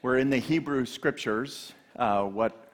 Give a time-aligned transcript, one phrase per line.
[0.00, 2.72] We're in the Hebrew scriptures, uh, what,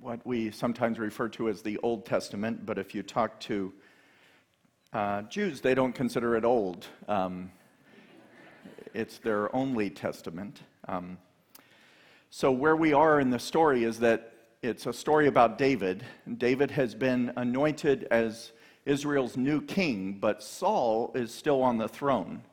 [0.00, 3.72] what we sometimes refer to as the Old Testament, but if you talk to
[4.92, 6.86] uh, Jews, they don't consider it old.
[7.08, 7.50] Um,
[8.94, 10.60] it's their only testament.
[10.86, 11.18] Um,
[12.30, 14.32] so, where we are in the story is that
[14.62, 16.04] it's a story about David.
[16.38, 18.52] David has been anointed as
[18.86, 22.44] Israel's new king, but Saul is still on the throne,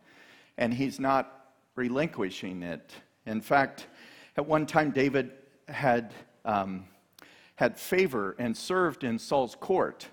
[0.57, 2.93] and he's not relinquishing it.
[3.27, 3.86] In fact,
[4.38, 5.31] at one time, David
[5.68, 6.14] had,
[6.45, 6.86] um,
[7.55, 10.07] had favor and served in Saul's court,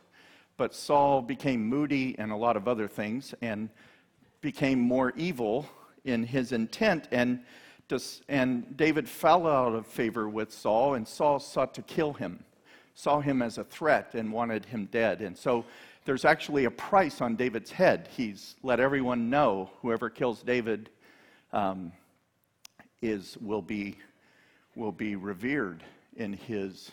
[0.56, 3.68] but Saul became moody and a lot of other things and
[4.40, 5.68] became more evil
[6.04, 7.06] in his intent.
[7.10, 7.40] And,
[8.28, 12.42] and David fell out of favor with Saul, and Saul sought to kill him,
[12.94, 15.20] saw him as a threat, and wanted him dead.
[15.20, 15.66] And so
[16.06, 18.08] there's actually a price on David's head.
[18.16, 20.88] He's let everyone know whoever kills David
[21.52, 21.92] um,
[23.02, 23.96] is, will, be,
[24.76, 25.82] will be revered
[26.16, 26.90] in his,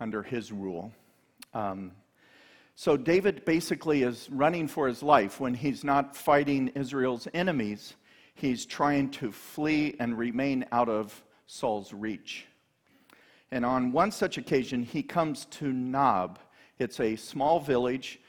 [0.00, 0.92] under his rule.
[1.54, 1.92] Um,
[2.76, 7.94] so David basically is running for his life when he's not fighting Israel's enemies.
[8.34, 12.46] He's trying to flee and remain out of Saul's reach.
[13.50, 16.38] And on one such occasion, he comes to Nob.
[16.78, 18.20] It's a small village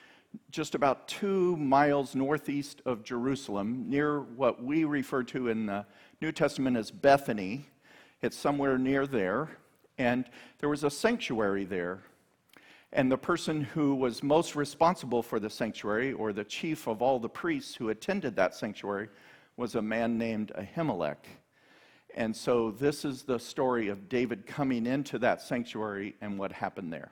[0.49, 5.85] just about two miles northeast of Jerusalem, near what we refer to in the
[6.21, 7.65] New Testament as Bethany.
[8.21, 9.49] It's somewhere near there.
[9.97, 10.25] And
[10.59, 12.03] there was a sanctuary there.
[12.93, 17.19] And the person who was most responsible for the sanctuary, or the chief of all
[17.19, 19.09] the priests who attended that sanctuary,
[19.55, 21.25] was a man named Ahimelech.
[22.15, 26.91] And so this is the story of David coming into that sanctuary and what happened
[26.91, 27.11] there.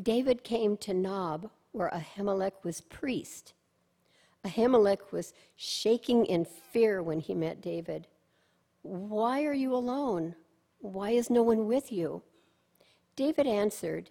[0.00, 3.54] David came to Nob, where Ahimelech was priest.
[4.44, 8.08] Ahimelech was shaking in fear when he met David.
[8.82, 10.34] Why are you alone?
[10.80, 12.22] Why is no one with you?
[13.14, 14.10] David answered,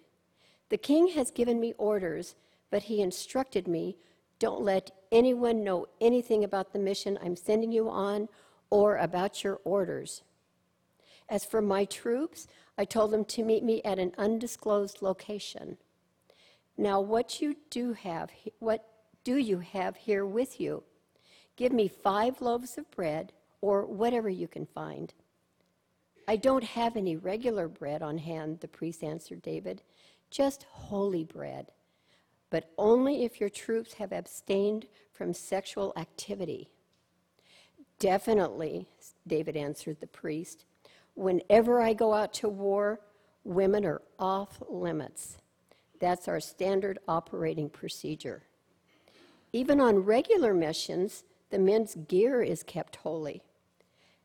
[0.70, 2.34] The king has given me orders,
[2.70, 3.98] but he instructed me
[4.38, 8.28] don't let anyone know anything about the mission I'm sending you on
[8.70, 10.22] or about your orders.
[11.28, 12.46] As for my troops,
[12.78, 15.76] I told them to meet me at an undisclosed location.
[16.80, 18.30] Now, what you do have,
[18.60, 18.86] what
[19.24, 20.84] do you have here with you?
[21.56, 25.12] Give me five loaves of bread, or whatever you can find.
[26.28, 29.82] I don't have any regular bread on hand, the priest answered David,
[30.30, 31.72] just holy bread,
[32.48, 36.68] but only if your troops have abstained from sexual activity.
[37.98, 38.86] Definitely,
[39.26, 40.64] David answered the priest.
[41.14, 43.00] Whenever I go out to war,
[43.42, 45.38] women are off limits.
[46.00, 48.42] That's our standard operating procedure.
[49.52, 53.42] Even on regular missions, the men's gear is kept holy.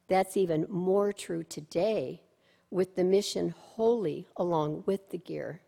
[0.08, 2.22] That's even more true today
[2.70, 5.62] with the mission holy along with the gear.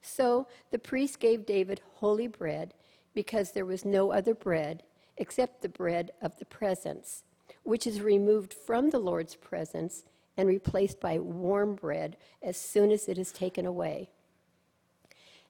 [0.00, 2.72] So the priest gave David holy bread
[3.12, 4.82] because there was no other bread
[5.18, 7.24] except the bread of the presence,
[7.62, 10.04] which is removed from the Lord's presence
[10.36, 14.08] and replaced by warm bread as soon as it is taken away.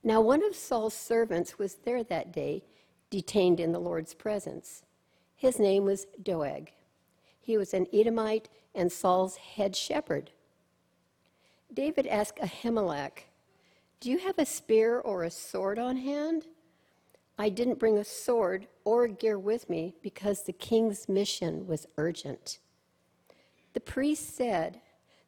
[0.02, 2.64] Now, one of Saul's servants was there that day,
[3.10, 4.82] detained in the Lord's presence.
[5.36, 6.70] His name was Doeg.
[7.40, 10.30] He was an Edomite and Saul's head shepherd.
[11.72, 13.24] David asked Ahimelech,
[14.00, 16.46] Do you have a spear or a sword on hand?
[17.38, 22.58] I didn't bring a sword or gear with me because the king's mission was urgent.
[23.72, 24.80] The priest said,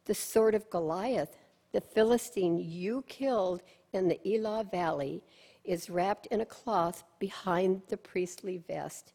[0.04, 1.37] The sword of Goliath,
[1.72, 5.22] the Philistine you killed in the Elah Valley,
[5.64, 9.12] is wrapped in a cloth behind the priestly vest.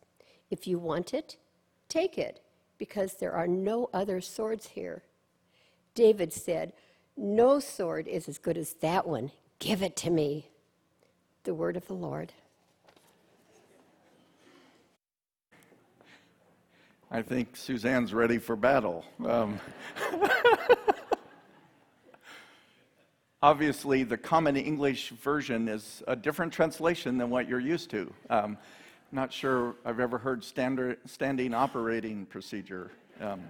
[0.50, 1.38] If you want it,
[1.90, 2.42] take it,
[2.78, 5.04] because there are no other swords here.
[5.94, 6.74] David said,
[7.18, 9.32] No sword is as good as that one.
[9.60, 10.50] Give it to me.
[11.44, 12.34] The word of the Lord.
[17.10, 19.06] I think Suzanne's ready for battle.
[19.26, 19.60] Um,
[23.42, 28.14] obviously, the Common English version is a different translation than what you're used to.
[28.30, 28.58] Um,
[29.12, 32.92] not sure I've ever heard standard, standing operating procedure.
[33.22, 33.42] Um,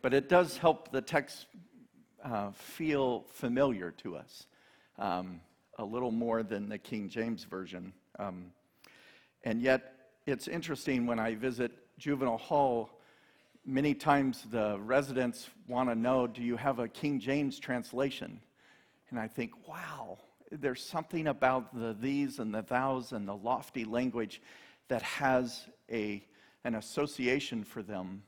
[0.00, 1.46] but it does help the text
[2.24, 4.46] uh, feel familiar to us
[4.98, 5.40] um,
[5.78, 7.92] a little more than the King James Version.
[8.18, 8.52] Um,
[9.44, 9.94] and yet,
[10.26, 12.90] it's interesting when I visit juvenile hall,
[13.66, 18.40] many times the residents want to know do you have a King James translation?
[19.12, 20.18] And I think, wow,
[20.50, 24.40] there's something about the these and the thous and the lofty language
[24.88, 26.24] that has a,
[26.64, 28.22] an association for them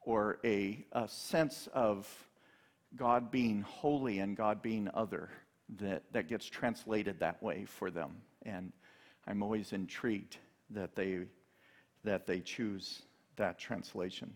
[0.00, 2.08] or a, a sense of
[2.96, 5.30] God being holy and God being other
[5.78, 8.16] that, that gets translated that way for them.
[8.42, 8.72] And
[9.28, 10.38] I'm always intrigued
[10.70, 11.20] that they,
[12.02, 13.02] that they choose
[13.36, 14.32] that translation.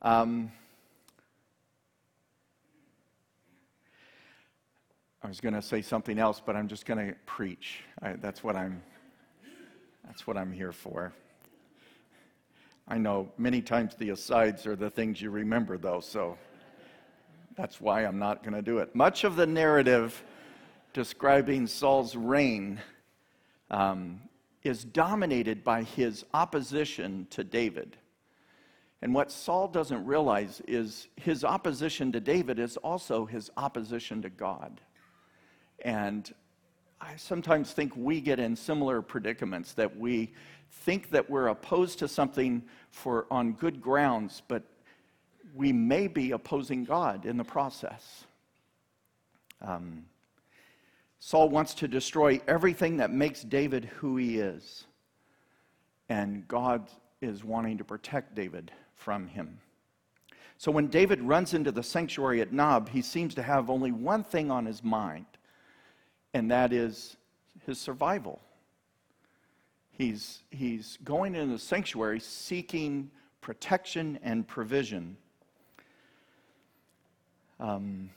[0.00, 0.50] Um,
[5.24, 7.84] I was going to say something else, but I'm just going to preach.
[8.02, 8.82] I, that's what I'm.
[10.04, 11.12] That's what I'm here for.
[12.88, 16.36] I know many times the asides are the things you remember, though, so
[17.56, 18.94] that's why I'm not going to do it.
[18.96, 20.24] Much of the narrative
[20.92, 22.80] describing Saul's reign
[23.70, 24.20] um,
[24.64, 27.96] is dominated by his opposition to David.
[29.00, 34.28] And what Saul doesn't realize is his opposition to David is also his opposition to
[34.28, 34.80] God.
[35.82, 36.32] And
[37.00, 40.32] I sometimes think we get in similar predicaments that we
[40.70, 44.62] think that we're opposed to something for on good grounds, but
[45.54, 48.24] we may be opposing God in the process.
[49.60, 50.06] Um,
[51.18, 54.86] Saul wants to destroy everything that makes David who he is,
[56.08, 56.88] and God
[57.20, 59.58] is wanting to protect David from him.
[60.58, 64.22] So when David runs into the sanctuary at Nob, he seems to have only one
[64.22, 65.26] thing on his mind
[66.34, 67.16] and that is
[67.66, 68.40] his survival.
[69.90, 75.16] He's, he's going into the sanctuary seeking protection and provision.
[77.60, 78.10] Um,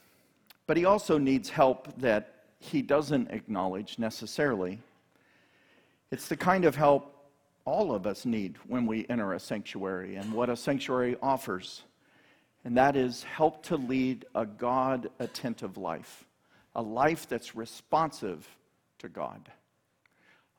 [0.67, 4.79] but he also needs help that he doesn't acknowledge necessarily.
[6.11, 7.11] It's the kind of help
[7.65, 11.83] all of us need when we enter a sanctuary and what a sanctuary offers.
[12.63, 16.25] And that is help to lead a God attentive life
[16.75, 18.47] a life that's responsive
[18.99, 19.49] to God,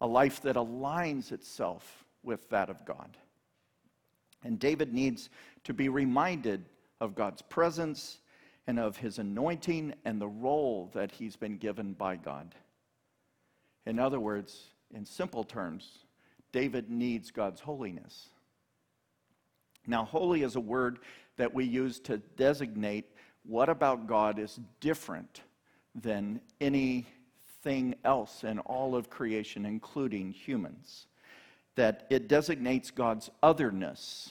[0.01, 3.17] a life that aligns itself with that of God.
[4.43, 5.29] And David needs
[5.65, 6.65] to be reminded
[7.01, 8.19] of God's presence
[8.67, 12.55] and of his anointing and the role that he's been given by God.
[13.85, 14.65] In other words,
[14.95, 15.99] in simple terms,
[16.53, 18.31] David needs God's holiness.
[19.87, 20.99] Now, holy is a word
[21.37, 23.05] that we use to designate
[23.45, 25.43] what about God is different
[26.01, 31.07] than anything else in all of creation, including humans.
[31.75, 34.31] That it designates God's otherness,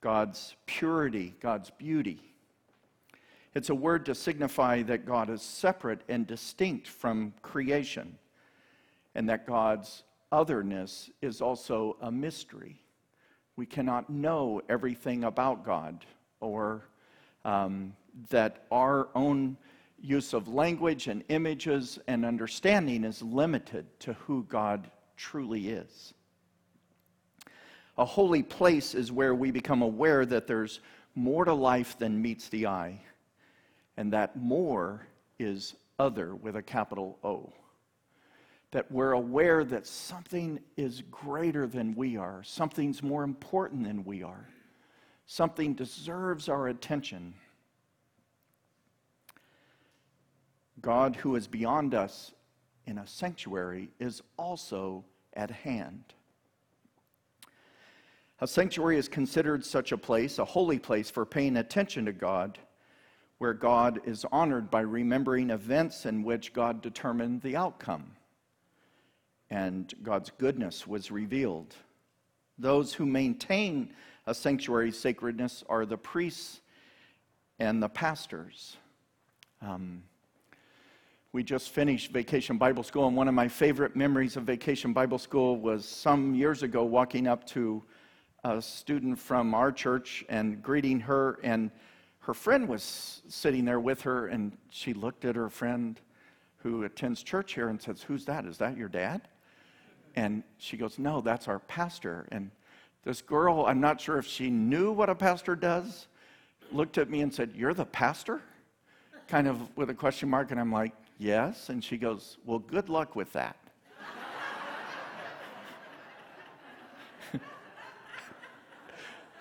[0.00, 2.20] God's purity, God's beauty.
[3.54, 8.16] It's a word to signify that God is separate and distinct from creation,
[9.14, 12.80] and that God's otherness is also a mystery.
[13.56, 16.06] We cannot know everything about God,
[16.40, 16.84] or
[17.44, 17.94] um,
[18.30, 19.56] that our own
[20.00, 26.14] use of language and images and understanding is limited to who God truly is.
[27.98, 30.80] A holy place is where we become aware that there's
[31.14, 33.00] more to life than meets the eye,
[33.96, 35.06] and that more
[35.38, 37.52] is other with a capital O.
[38.70, 44.22] That we're aware that something is greater than we are, something's more important than we
[44.22, 44.48] are,
[45.26, 47.34] something deserves our attention
[50.80, 52.32] God, who is beyond us
[52.86, 55.04] in a sanctuary, is also
[55.34, 56.14] at hand.
[58.40, 62.58] A sanctuary is considered such a place, a holy place for paying attention to God,
[63.38, 68.12] where God is honored by remembering events in which God determined the outcome
[69.50, 71.74] and God's goodness was revealed.
[72.58, 73.92] Those who maintain
[74.26, 76.60] a sanctuary's sacredness are the priests
[77.58, 78.76] and the pastors.
[79.60, 80.04] Um,
[81.32, 85.18] we just finished Vacation Bible School, and one of my favorite memories of Vacation Bible
[85.18, 87.84] School was some years ago walking up to
[88.42, 91.70] a student from our church and greeting her, and
[92.18, 96.00] her friend was sitting there with her, and she looked at her friend
[96.56, 98.44] who attends church here and says, Who's that?
[98.44, 99.28] Is that your dad?
[100.16, 102.26] And she goes, No, that's our pastor.
[102.32, 102.50] And
[103.04, 106.08] this girl, I'm not sure if she knew what a pastor does,
[106.72, 108.40] looked at me and said, You're the pastor?
[109.28, 111.68] Kind of with a question mark, and I'm like, Yes.
[111.68, 113.58] And she goes, Well, good luck with that.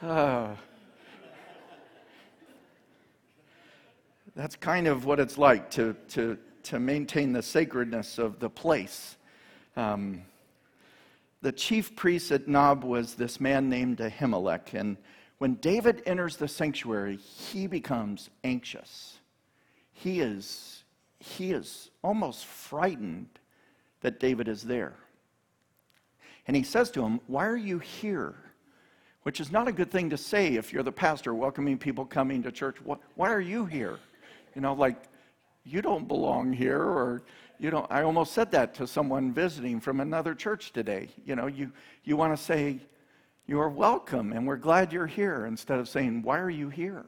[4.36, 9.16] that's kind of what it's like to, to, to maintain the sacredness of the place.
[9.78, 10.24] Um,
[11.42, 14.74] the chief priest at Nob was this man named Ahimelech.
[14.74, 14.98] And
[15.38, 19.20] when David enters the sanctuary, he becomes anxious.
[19.94, 20.79] He is
[21.20, 23.28] he is almost frightened
[24.02, 24.96] that David is there.
[26.48, 28.36] And he says to him, Why are you here?
[29.24, 32.42] Which is not a good thing to say if you're the pastor welcoming people coming
[32.44, 32.78] to church.
[33.16, 34.00] Why are you here?
[34.56, 34.96] You know, like,
[35.66, 37.22] you don't belong here, or
[37.60, 41.10] you know, I almost said that to someone visiting from another church today.
[41.26, 41.72] You know, you,
[42.06, 42.80] you want to say,
[43.46, 47.06] You are welcome and we're glad you're here, instead of saying, Why are you here?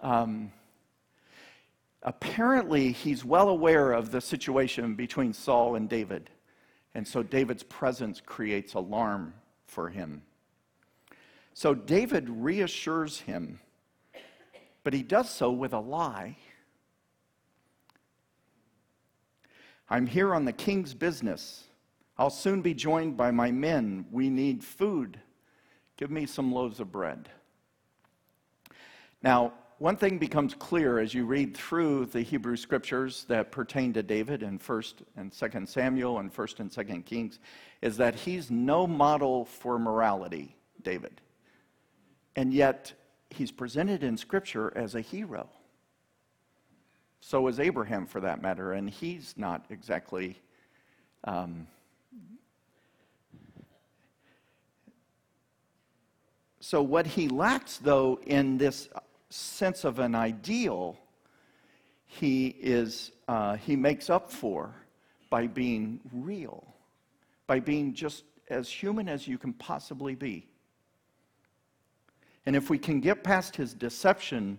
[0.00, 0.50] Um,
[2.02, 6.30] apparently, he's well aware of the situation between Saul and David.
[6.94, 9.34] And so David's presence creates alarm
[9.66, 10.22] for him.
[11.54, 13.60] So David reassures him,
[14.84, 16.36] but he does so with a lie.
[19.88, 21.64] I'm here on the king's business.
[22.16, 24.06] I'll soon be joined by my men.
[24.10, 25.18] We need food.
[25.96, 27.28] Give me some loaves of bread.
[29.22, 29.52] Now,
[29.82, 34.44] one thing becomes clear as you read through the Hebrew scriptures that pertain to David
[34.44, 37.40] in 1st and 2nd Samuel and 1st and 2nd Kings
[37.80, 41.20] is that he's no model for morality, David.
[42.36, 42.92] And yet,
[43.30, 45.48] he's presented in scripture as a hero.
[47.18, 50.40] So is Abraham, for that matter, and he's not exactly.
[51.24, 51.66] Um,
[56.60, 58.88] so, what he lacks, though, in this
[59.32, 60.96] sense of an ideal,
[62.04, 64.74] he, is, uh, he makes up for
[65.30, 66.74] by being real,
[67.46, 70.46] by being just as human as you can possibly be.
[72.44, 74.58] And if we can get past his deception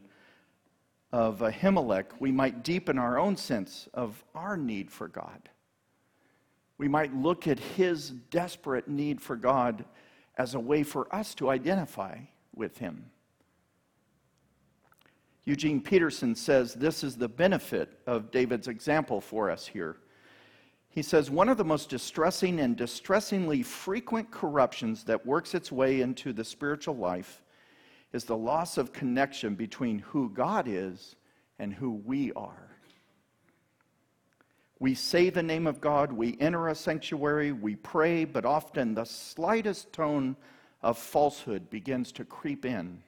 [1.11, 5.49] of Ahimelech, we might deepen our own sense of our need for God.
[6.79, 9.85] We might look at his desperate need for God
[10.37, 12.17] as a way for us to identify
[12.55, 13.11] with him.
[15.45, 19.97] Eugene Peterson says this is the benefit of David's example for us here.
[20.89, 26.01] He says one of the most distressing and distressingly frequent corruptions that works its way
[26.01, 27.41] into the spiritual life
[28.13, 31.15] is the loss of connection between who God is
[31.59, 32.69] and who we are.
[34.79, 39.05] We say the name of God, we enter a sanctuary, we pray, but often the
[39.05, 40.35] slightest tone
[40.81, 43.01] of falsehood begins to creep in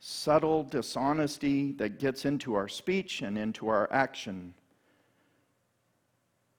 [0.00, 4.54] subtle dishonesty that gets into our speech and into our action.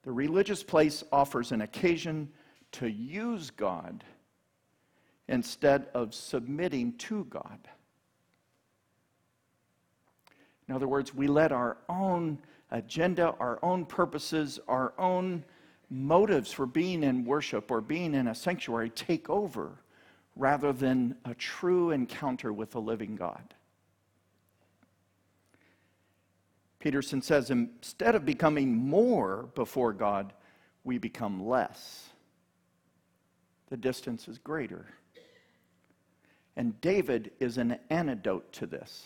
[0.02, 2.30] The religious place offers an occasion
[2.72, 4.04] to use God
[5.28, 7.68] instead of submitting to God.
[10.68, 12.38] In other words, we let our own
[12.70, 15.44] agenda, our own purposes, our own
[15.90, 19.82] motives for being in worship or being in a sanctuary take over
[20.40, 23.54] rather than a true encounter with the living God.
[26.78, 30.32] Peterson says instead of becoming more before God,
[30.82, 32.08] we become less.
[33.68, 34.86] The distance is greater.
[36.56, 39.04] And David is an antidote to this.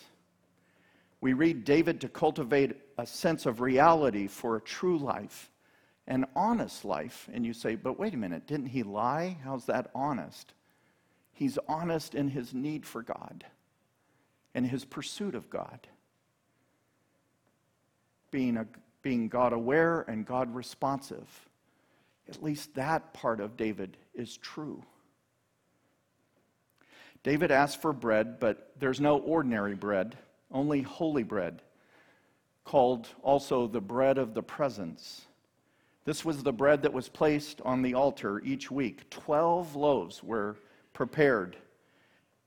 [1.21, 5.51] We read David to cultivate a sense of reality for a true life,
[6.07, 7.29] an honest life.
[7.33, 9.37] And you say, but wait a minute, didn't he lie?
[9.43, 10.55] How's that honest?
[11.35, 13.45] He's honest in his need for God
[14.55, 15.87] and his pursuit of God.
[18.31, 18.67] Being, a,
[19.03, 21.29] being God aware and God responsive.
[22.29, 24.83] At least that part of David is true.
[27.25, 30.17] David asked for bread, but there's no ordinary bread,
[30.53, 31.63] only holy bread,
[32.65, 35.23] called also the bread of the presence.
[36.05, 39.09] This was the bread that was placed on the altar each week.
[39.11, 40.57] Twelve loaves were
[40.95, 41.59] prepared.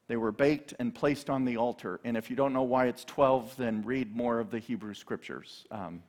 [0.07, 1.99] They were baked and placed on the altar.
[2.03, 5.65] And if you don't know why it's 12, then read more of the Hebrew scriptures.
[5.69, 6.01] Um,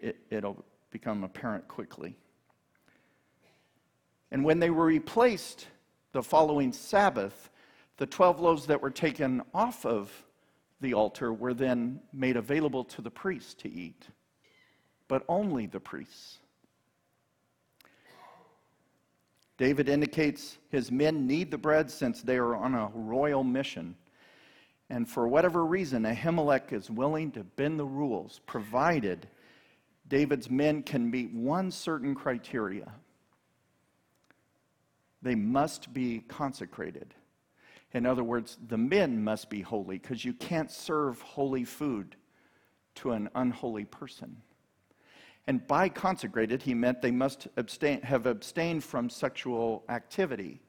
[0.00, 2.16] it, it'll become apparent quickly.
[4.30, 5.66] And when they were replaced
[6.12, 7.50] the following Sabbath,
[7.96, 10.10] the 12 loaves that were taken off of
[10.80, 14.08] the altar were then made available to the priests to eat,
[15.08, 16.38] but only the priests.
[19.58, 23.94] David indicates his men need the bread since they are on a royal mission.
[24.90, 29.28] And for whatever reason, Ahimelech is willing to bend the rules, provided
[30.08, 32.92] David's men can meet one certain criteria
[35.22, 37.14] they must be consecrated.
[37.92, 42.16] In other words, the men must be holy because you can't serve holy food
[42.96, 44.36] to an unholy person.
[45.46, 50.60] And by consecrated, he meant they must abstain, have abstained from sexual activity.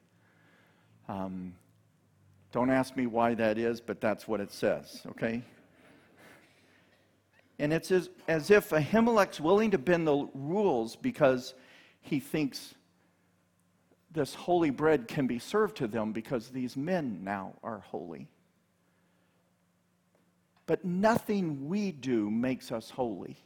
[1.07, 1.53] Um,
[2.51, 5.43] don't ask me why that is, but that's what it says, okay?
[7.59, 11.53] And it's as, as if Ahimelech's willing to bend the rules because
[12.01, 12.73] he thinks
[14.11, 18.27] this holy bread can be served to them because these men now are holy.
[20.65, 23.37] But nothing we do makes us holy.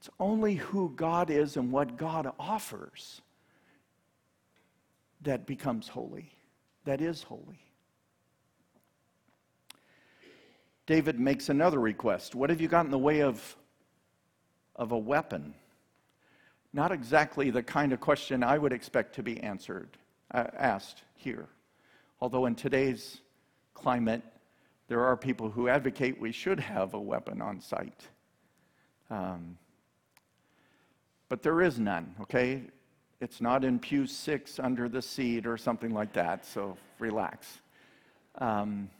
[0.00, 3.20] It's only who God is and what God offers
[5.20, 6.32] that becomes holy,
[6.86, 7.60] that is holy.
[10.86, 12.34] David makes another request.
[12.34, 13.54] What have you got in the way of,
[14.74, 15.52] of a weapon?
[16.72, 19.98] Not exactly the kind of question I would expect to be answered,
[20.32, 21.46] uh, asked here.
[22.22, 23.18] Although in today's
[23.74, 24.22] climate,
[24.88, 28.08] there are people who advocate we should have a weapon on site.
[29.10, 29.58] Um,
[31.30, 32.60] but there is none, okay?
[33.20, 37.60] It's not in pew six under the seat or something like that, so relax.
[38.38, 38.90] Um,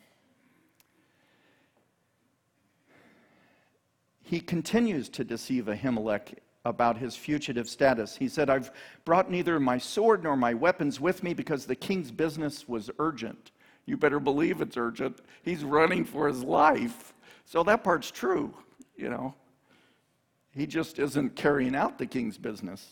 [4.23, 6.35] he continues to deceive Ahimelech
[6.65, 8.17] about his fugitive status.
[8.17, 8.71] He said, I've
[9.05, 13.51] brought neither my sword nor my weapons with me because the king's business was urgent.
[13.87, 15.21] You better believe it's urgent.
[15.43, 17.13] He's running for his life.
[17.45, 18.55] So that part's true,
[18.97, 19.35] you know.
[20.55, 22.87] He just isn't carrying out the king's business.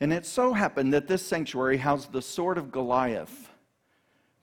[0.00, 3.50] And it so happened that this sanctuary housed the sword of Goliath,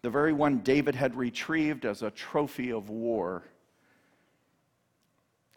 [0.01, 3.43] the very one David had retrieved as a trophy of war.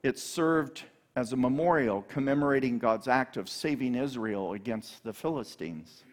[0.02, 0.84] It served
[1.16, 6.04] as a memorial commemorating God's act of saving Israel against the Philistines.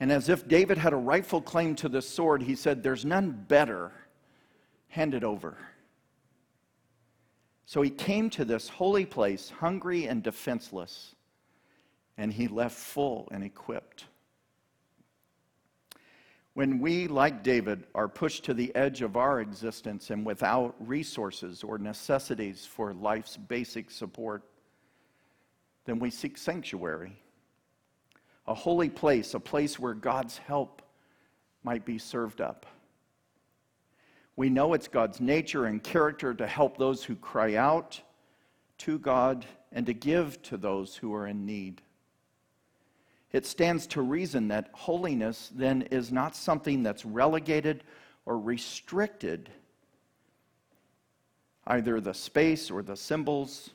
[0.00, 3.32] And as if David had a rightful claim to this sword, he said, There's none
[3.32, 3.90] better.
[4.88, 5.58] Hand it over.
[7.68, 11.14] So he came to this holy place hungry and defenseless,
[12.16, 14.06] and he left full and equipped.
[16.54, 21.62] When we, like David, are pushed to the edge of our existence and without resources
[21.62, 24.44] or necessities for life's basic support,
[25.84, 27.20] then we seek sanctuary,
[28.46, 30.80] a holy place, a place where God's help
[31.64, 32.64] might be served up.
[34.38, 38.00] We know it's God's nature and character to help those who cry out
[38.78, 41.82] to God and to give to those who are in need.
[43.32, 47.82] It stands to reason that holiness then is not something that's relegated
[48.26, 49.50] or restricted,
[51.66, 53.70] either the space or the symbols,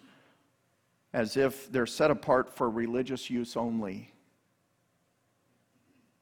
[1.11, 4.12] as if they're set apart for religious use only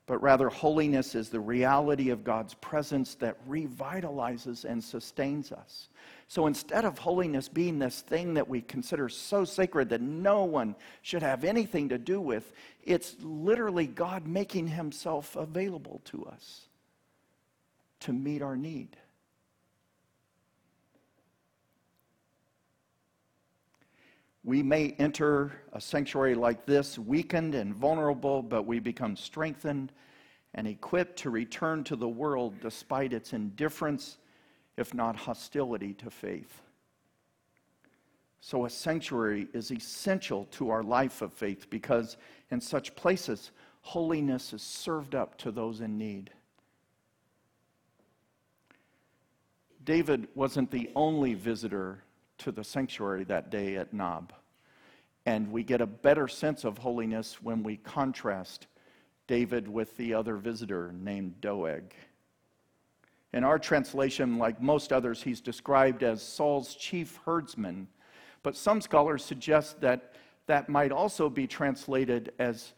[0.08, 5.90] but rather holiness is the reality of God's presence that revitalizes and sustains us.
[6.28, 10.76] So instead of holiness being this thing that we consider so sacred that no one
[11.02, 16.68] should have anything to do with, it's literally God making himself available to us
[18.02, 18.98] to meet our need.
[24.44, 29.92] We may enter a sanctuary like this weakened and vulnerable, but we become strengthened
[30.56, 34.18] and equipped to return to the world despite its indifference,
[34.78, 36.62] if not hostility, to faith.
[38.44, 42.18] So, a sanctuary is essential to our life of faith because
[42.50, 43.52] in such places,
[43.82, 46.32] holiness is served up to those in need.
[49.84, 52.04] David wasn't the only visitor
[52.44, 54.34] to the sanctuary that day at Nob.
[55.26, 58.68] And we get a better sense of holiness when we contrast
[59.28, 61.94] David with the other visitor named Doeg.
[63.34, 67.88] In our translation, like most others, he's described as Saul's chief herdsman.
[68.44, 70.16] But some scholars suggest that
[70.48, 72.74] that might also be translated as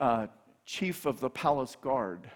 [0.00, 0.28] uh,
[0.64, 2.30] chief of the palace guard.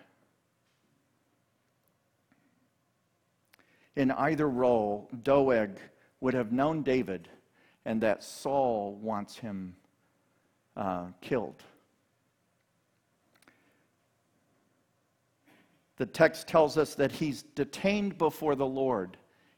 [3.94, 5.79] In either role, Doeg
[6.20, 7.29] would have known David
[7.85, 9.74] and that Saul wants him
[10.76, 11.62] uh, killed.
[15.96, 19.16] The text tells us that he's detained before the Lord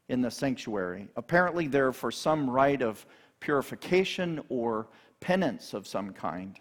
[0.09, 3.05] in the sanctuary, apparently there for some rite of
[3.41, 4.89] purification or
[5.21, 6.59] penance of some kind.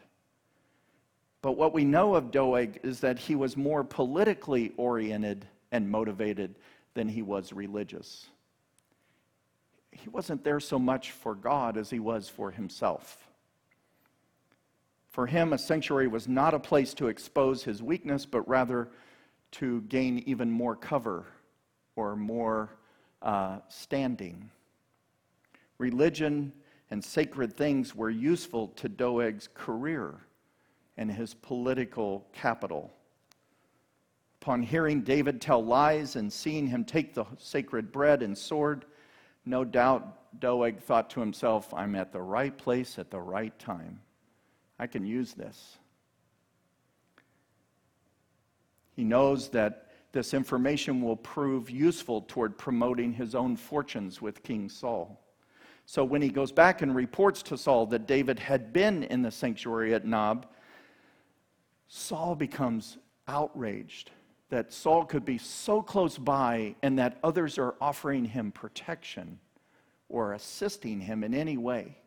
[1.41, 6.55] But what we know of Doeg is that he was more politically oriented and motivated
[6.93, 8.27] than he was religious
[9.97, 13.27] he wasn't there so much for God as he was for himself.
[15.09, 18.89] For him, a sanctuary was not a place to expose his weakness, but rather
[19.53, 21.25] to gain even more cover
[21.95, 22.77] or more
[23.21, 24.51] uh, standing.
[25.79, 26.53] Religion
[26.91, 30.15] and sacred things were useful to Doeg's career
[30.97, 32.93] and his political capital.
[34.41, 38.85] Upon hearing David tell lies and seeing him take the sacred bread and sword,
[39.47, 44.01] no doubt Doeg thought to himself, I'm at the right place at the right time.
[44.79, 45.77] I can use this.
[48.95, 54.69] He knows that this information will prove useful toward promoting his own fortunes with King
[54.69, 55.21] Saul.
[55.85, 59.31] So when he goes back and reports to Saul that David had been in the
[59.31, 60.47] sanctuary at Nob,
[61.87, 64.11] Saul becomes outraged
[64.49, 69.39] that Saul could be so close by and that others are offering him protection
[70.09, 71.97] or assisting him in any way.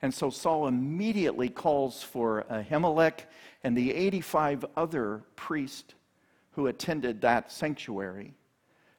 [0.00, 3.20] And so Saul immediately calls for Ahimelech
[3.62, 5.94] and the 85 other priests
[6.52, 8.34] who attended that sanctuary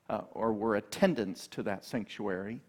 [0.09, 2.61] uh, or were attendants to that sanctuary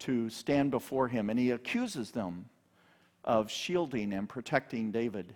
[0.00, 1.30] to stand before him.
[1.30, 2.46] And he accuses them
[3.24, 5.34] of shielding and protecting David.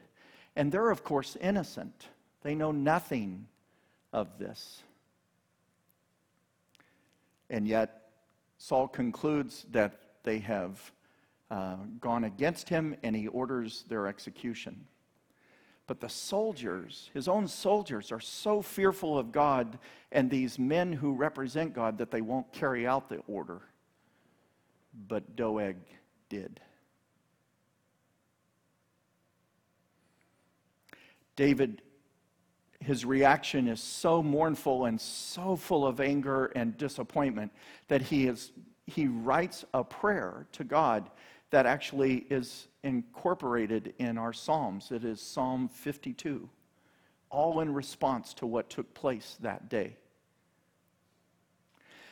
[0.57, 2.09] And they're, of course, innocent,
[2.43, 3.47] they know nothing
[4.13, 4.83] of this.
[7.49, 8.11] And yet,
[8.59, 10.93] Saul concludes that they have
[11.51, 14.87] uh, gone against him and he orders their execution.
[15.87, 19.79] But the soldiers, his own soldiers, are so fearful of God
[20.13, 23.63] and these men who represent God that they won't carry out the order.
[25.09, 25.77] But Doeg
[26.29, 26.61] did.
[31.35, 31.83] David,
[32.81, 37.53] his reaction is so mournful and so full of anger and disappointment
[37.89, 38.53] that he, is,
[38.87, 41.11] he writes a prayer to God
[41.51, 44.91] that actually is incorporated in our Psalms.
[44.93, 46.49] It is Psalm 52,
[47.29, 49.97] all in response to what took place that day.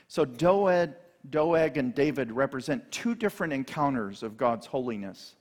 [0.07, 0.91] So Doeg,
[1.31, 5.37] Doeg and David represent two different encounters of God's holiness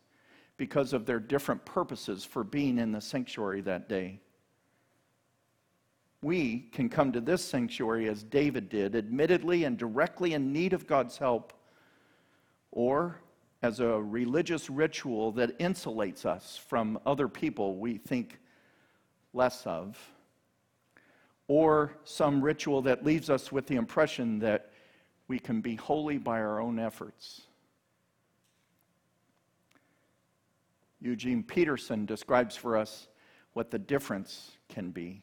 [0.55, 4.19] because of their different purposes for being in the sanctuary that day.
[6.21, 10.87] We can come to this sanctuary as David did, admittedly and directly in need of
[10.87, 11.53] God's help,
[12.71, 13.21] or
[13.61, 18.39] as a religious ritual that insulates us from other people we think
[19.33, 19.97] less of,
[21.47, 24.71] or some ritual that leaves us with the impression that
[25.27, 27.41] we can be holy by our own efforts.
[30.99, 33.07] Eugene Peterson describes for us
[33.53, 35.21] what the difference can be.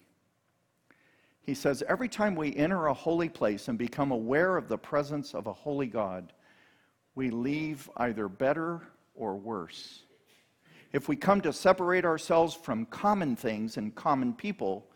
[1.45, 5.35] He says, Every time we enter a holy place and become aware of the presence
[5.35, 6.33] of a holy God,
[7.15, 8.81] we leave either better
[9.15, 10.03] or worse.
[10.93, 14.87] If we come to separate ourselves from common things and common people,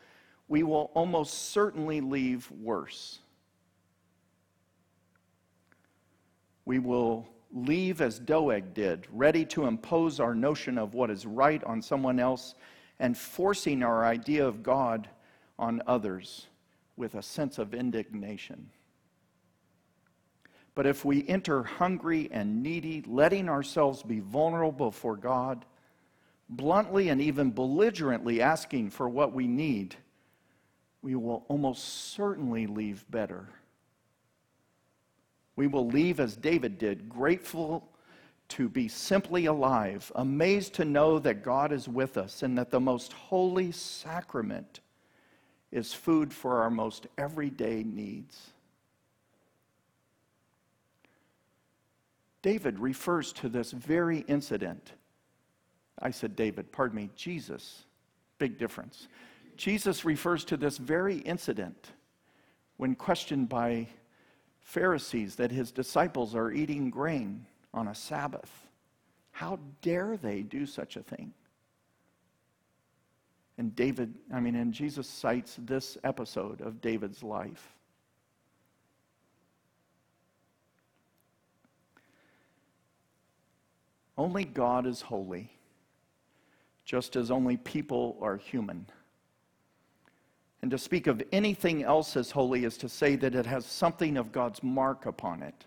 [0.49, 3.19] we will almost certainly leave worse.
[6.65, 11.63] We will leave as Doeg did, ready to impose our notion of what is right
[11.65, 12.55] on someone else
[13.01, 15.09] and forcing our idea of God
[15.59, 16.47] on others
[16.97, 18.71] with a sense of indignation.
[20.75, 25.65] But if we enter hungry and needy, letting ourselves be vulnerable before God,
[26.49, 29.97] bluntly and even belligerently asking for what we need,
[31.03, 33.49] we will almost certainly leave better.
[35.57, 37.89] We will leave as David did, grateful
[38.51, 42.81] to be simply alive, amazed to know that God is with us and that the
[42.81, 44.81] most holy sacrament
[45.71, 48.51] is food for our most everyday needs.
[52.43, 54.93] David refers to this very incident.
[56.01, 57.85] I said David, pardon me, Jesus.
[58.39, 59.09] Big difference.
[59.57, 61.93] Jesus refers to this very incident
[62.77, 63.89] when questioned by
[64.61, 68.69] Pharisees that his disciples are eating grain on a Sabbath.
[69.33, 71.33] How dare they do such a thing?
[73.59, 77.75] And David, I mean, and Jesus cites this episode of David's life.
[84.17, 85.51] Only God is holy,
[86.85, 88.87] just as only people are human.
[90.63, 94.17] And to speak of anything else as holy is to say that it has something
[94.17, 95.67] of God's mark upon it.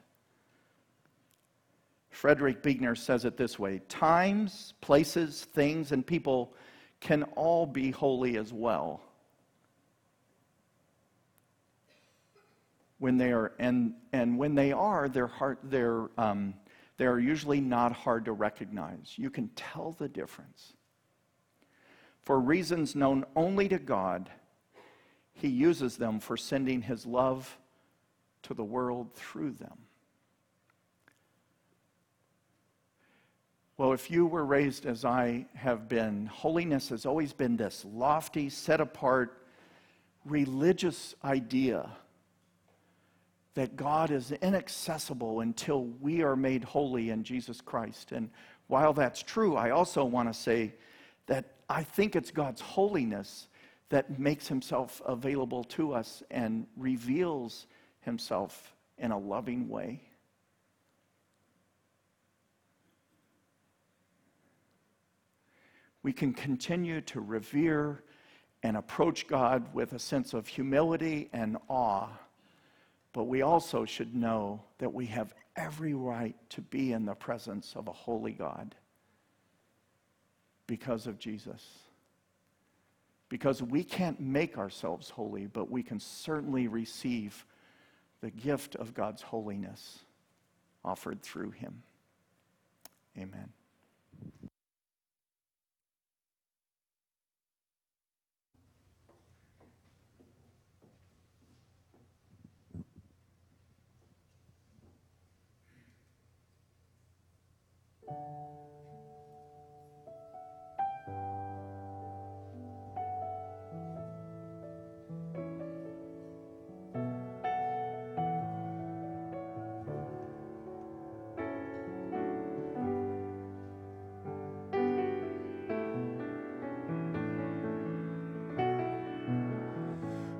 [2.09, 6.53] Frederick Buechner says it this way times, places, things, and people
[7.01, 9.01] can all be holy as well.
[12.99, 16.53] When they are, and, and when they are, their heart, their, um,
[16.97, 19.15] they are usually not hard to recognize.
[19.17, 20.73] You can tell the difference.
[22.21, 24.29] For reasons known only to God,
[25.33, 27.57] He uses them for sending His love
[28.43, 29.79] to the world through them.
[33.81, 38.47] Well, if you were raised as I have been, holiness has always been this lofty,
[38.47, 39.41] set apart,
[40.23, 41.89] religious idea
[43.55, 48.11] that God is inaccessible until we are made holy in Jesus Christ.
[48.11, 48.29] And
[48.67, 50.75] while that's true, I also want to say
[51.25, 53.47] that I think it's God's holiness
[53.89, 57.65] that makes himself available to us and reveals
[58.01, 60.03] himself in a loving way.
[66.03, 68.03] We can continue to revere
[68.63, 72.09] and approach God with a sense of humility and awe,
[73.13, 77.73] but we also should know that we have every right to be in the presence
[77.75, 78.75] of a holy God
[80.67, 81.65] because of Jesus.
[83.29, 87.45] Because we can't make ourselves holy, but we can certainly receive
[88.21, 89.99] the gift of God's holiness
[90.83, 91.83] offered through him.
[93.17, 93.51] Amen.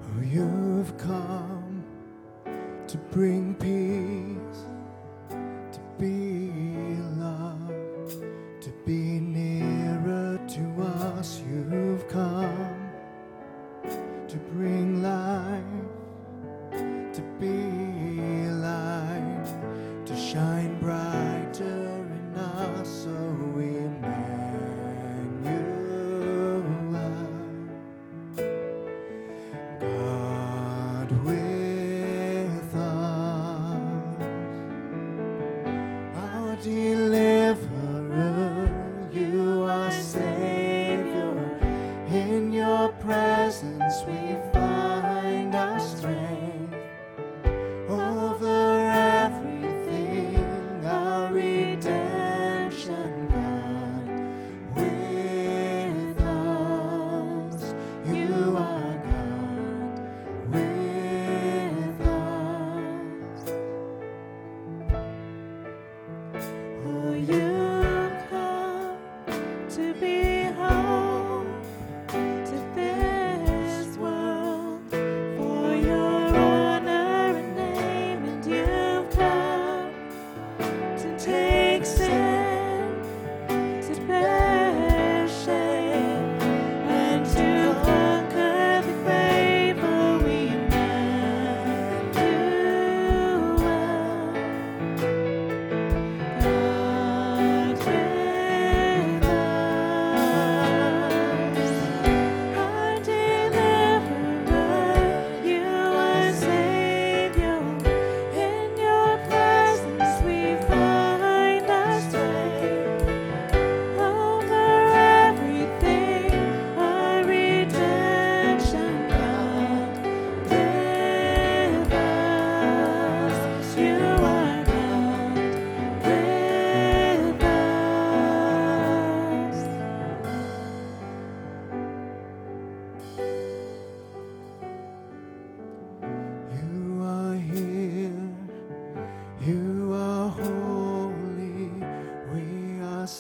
[0.04, 1.84] Oh, you've come
[2.88, 3.51] to bring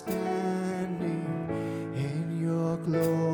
[0.01, 1.25] standing
[1.95, 3.30] in your glory.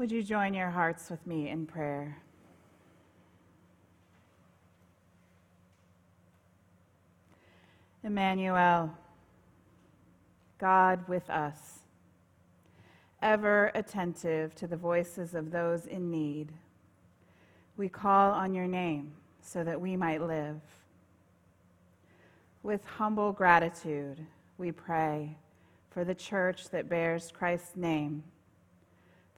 [0.00, 2.16] Would you join your hearts with me in prayer?
[8.02, 8.96] Emmanuel,
[10.56, 11.80] God with us,
[13.20, 16.50] ever attentive to the voices of those in need,
[17.76, 20.62] we call on your name so that we might live.
[22.62, 24.24] With humble gratitude,
[24.56, 25.36] we pray
[25.90, 28.24] for the church that bears Christ's name,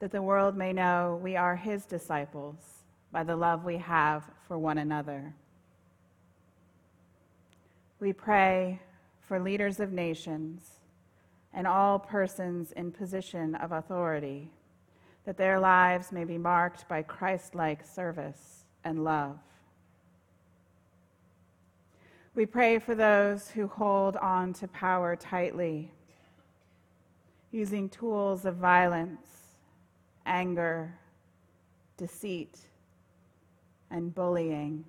[0.03, 4.57] that the world may know we are his disciples by the love we have for
[4.57, 5.33] one another.
[8.01, 8.81] We pray
[9.21, 10.71] for leaders of nations
[11.53, 14.51] and all persons in position of authority,
[15.23, 19.39] that their lives may be marked by Christ like service and love.
[22.35, 25.93] We pray for those who hold on to power tightly,
[27.53, 29.42] using tools of violence,
[30.25, 30.93] anger,
[31.97, 32.57] deceit,
[33.89, 34.85] and bullying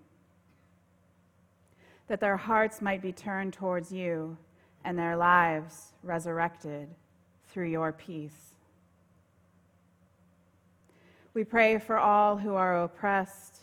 [2.08, 4.36] that their hearts might be turned towards you
[4.84, 6.88] and their lives resurrected
[7.48, 8.54] through your peace.
[11.32, 13.60] We pray for all who are oppressed,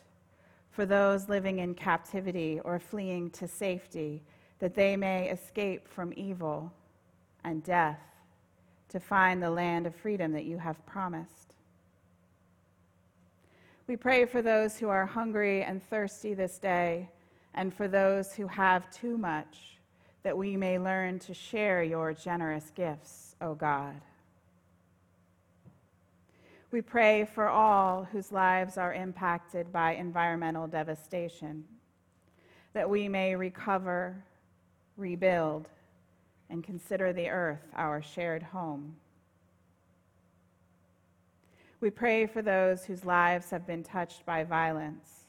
[0.71, 4.23] for those living in captivity or fleeing to safety,
[4.59, 6.73] that they may escape from evil
[7.43, 7.99] and death
[8.89, 11.50] to find the land of freedom that you have promised.
[13.87, 17.09] We pray for those who are hungry and thirsty this day
[17.53, 19.77] and for those who have too much,
[20.23, 23.99] that we may learn to share your generous gifts, O God.
[26.71, 31.65] We pray for all whose lives are impacted by environmental devastation,
[32.73, 34.23] that we may recover,
[34.95, 35.67] rebuild,
[36.49, 38.95] and consider the earth our shared home.
[41.81, 45.25] We pray for those whose lives have been touched by violence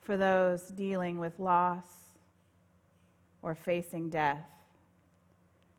[0.00, 1.88] for those dealing with loss
[3.42, 4.46] or facing death,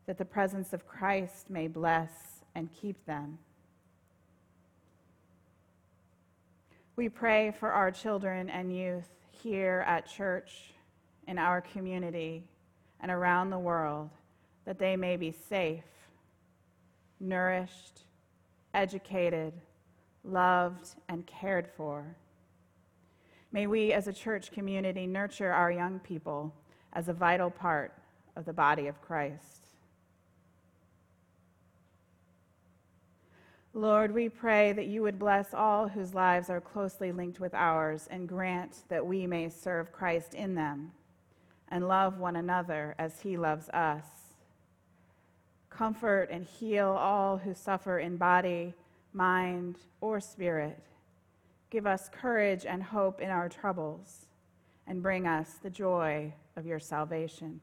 [0.04, 2.10] that the presence of Christ may bless
[2.54, 3.38] and keep them.
[6.94, 10.74] We pray for our children and youth here at church,
[11.26, 12.44] in our community,
[13.00, 14.10] and around the world,
[14.66, 15.84] that they may be safe,
[17.18, 18.02] nourished,
[18.74, 19.52] educated,
[20.24, 22.16] loved, and cared for
[23.50, 26.54] May we as a church community nurture our young people
[26.92, 27.94] as a vital part
[28.36, 29.68] of the body of Christ.
[33.72, 38.06] Lord, we pray that you would bless all whose lives are closely linked with ours
[38.10, 40.92] and grant that we may serve Christ in them
[41.68, 44.04] and love one another as he loves us.
[45.78, 48.74] Comfort and heal all who suffer in body,
[49.12, 50.82] mind, or spirit
[51.70, 54.26] Give us courage and hope in our troubles,
[54.86, 57.60] and bring us the joy of your salvation.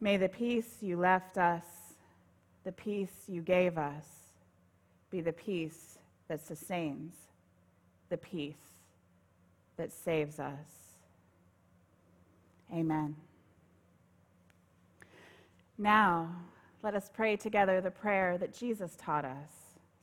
[0.00, 1.64] May the peace you left us,
[2.62, 4.04] the peace you gave us,
[5.10, 5.98] be the peace
[6.28, 7.14] that sustains,
[8.08, 8.54] the peace
[9.76, 10.94] that saves us.
[12.72, 13.16] Amen.
[15.78, 16.34] Now,
[16.82, 19.50] let us pray together the prayer that Jesus taught us,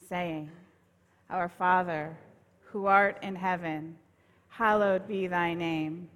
[0.07, 0.51] saying,
[1.29, 2.15] our Father,
[2.65, 3.95] who art in heaven,
[4.49, 6.09] hallowed be thy name.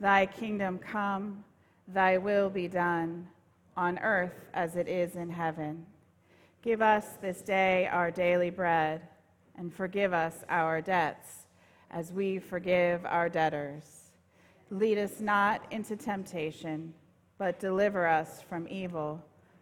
[0.00, 1.44] Thy kingdom come,
[1.86, 3.28] thy will be done,
[3.76, 5.86] on earth as it is in heaven.
[6.62, 9.02] Give us this day our daily bread,
[9.56, 11.46] and forgive us our debts,
[11.92, 14.10] as we forgive our debtors.
[14.70, 16.92] Lead us not into temptation,
[17.40, 19.18] but deliver us from evil.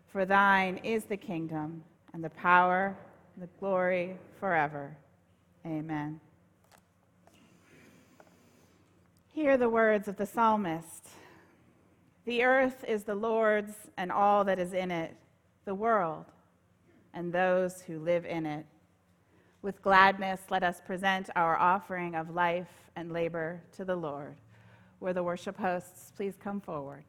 [0.09, 2.99] For thine is the kingdom, and the power,
[3.35, 4.97] and the glory forever.
[5.65, 6.19] Amen.
[9.33, 11.07] Hear the words of the psalmist
[12.25, 15.15] The earth is the Lord's and all that is in it,
[15.65, 16.25] the world
[17.15, 18.67] and those who live in it.
[19.63, 24.35] With gladness, let us present our offering of life and labor to the Lord.
[24.99, 27.05] Where the worship hosts, please come forward.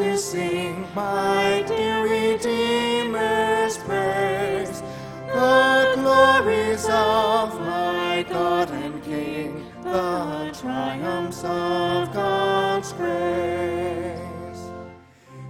[0.00, 4.80] To sing my dear Redeemer's praise,
[5.26, 14.62] the glories of my God and King, the triumphs of God's grace.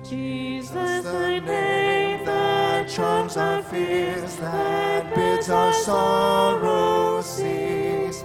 [0.02, 8.24] Jesus, the name that charms our fears, that bids our sorrows cease.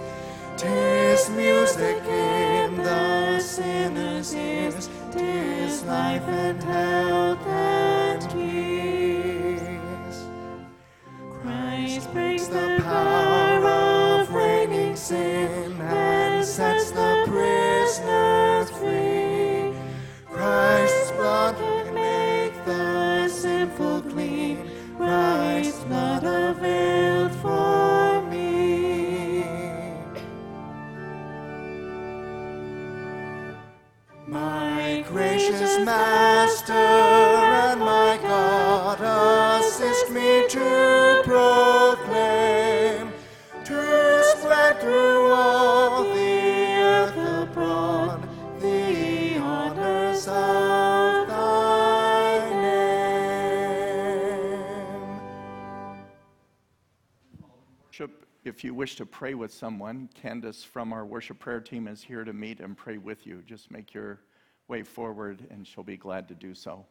[0.56, 2.05] Tis music
[5.96, 7.05] life and health
[58.56, 62.24] if you wish to pray with someone, Candace from our worship prayer team is here
[62.24, 63.42] to meet and pray with you.
[63.46, 64.18] Just make your
[64.66, 66.86] way forward, and she'll be glad to do so.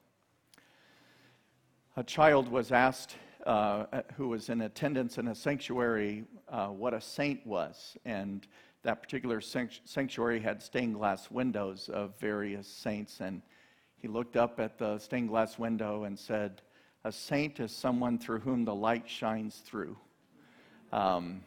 [1.97, 3.15] A child was asked,
[3.47, 3.85] uh,
[4.15, 7.97] who was in attendance in a sanctuary, uh, what a saint was.
[8.05, 8.45] And
[8.83, 13.21] that particular sanctuary had stained glass windows of various saints.
[13.21, 13.41] And
[13.97, 16.61] he looked up at the stained glass window and said,
[17.05, 19.97] A saint is someone through whom the light shines through.
[20.91, 21.41] Um,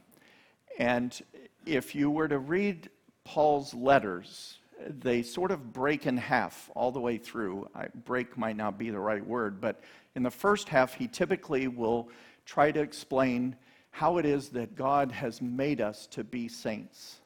[0.79, 1.21] and
[1.67, 2.89] if you were to read
[3.25, 7.69] Paul's letters, they sort of break in half all the way through.
[7.75, 9.81] I, break might not be the right word, but
[10.15, 12.09] in the first half, he typically will
[12.47, 13.57] try to explain
[13.91, 17.19] how it is that God has made us to be saints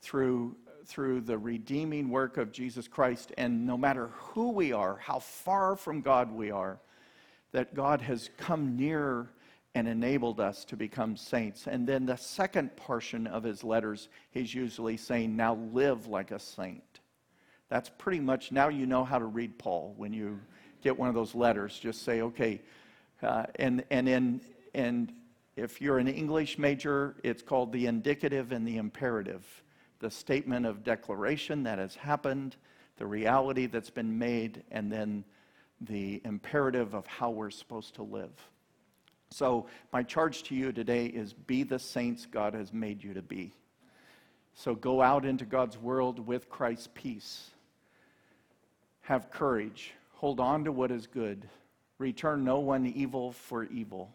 [0.00, 3.32] through, through the redeeming work of Jesus Christ.
[3.36, 6.80] And no matter who we are, how far from God we are,
[7.52, 9.28] that God has come near
[9.74, 11.66] and enabled us to become saints.
[11.66, 16.38] And then the second portion of his letters, he's usually saying, Now live like a
[16.38, 16.82] saint.
[17.68, 19.94] That's pretty much, now you know how to read Paul.
[19.96, 20.40] When you
[20.82, 22.62] get one of those letters, just say, okay.
[23.22, 24.40] Uh, and, and, in,
[24.74, 25.12] and
[25.56, 29.44] if you're an English major, it's called the indicative and the imperative
[30.00, 32.56] the statement of declaration that has happened,
[32.96, 35.24] the reality that's been made, and then
[35.80, 38.32] the imperative of how we're supposed to live.
[39.30, 43.22] So, my charge to you today is be the saints God has made you to
[43.22, 43.52] be.
[44.54, 47.50] So, go out into God's world with Christ's peace.
[49.02, 49.92] Have courage.
[50.14, 51.48] Hold on to what is good.
[51.98, 54.14] Return no one evil for evil.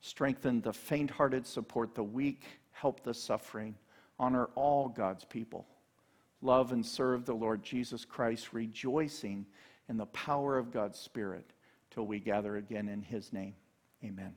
[0.00, 2.42] Strengthen the faint hearted, support the weak,
[2.72, 3.74] help the suffering.
[4.18, 5.66] Honor all God's people.
[6.42, 9.46] Love and serve the Lord Jesus Christ, rejoicing
[9.88, 11.52] in the power of God's Spirit
[11.90, 13.54] till we gather again in His name.
[14.04, 14.34] Amen.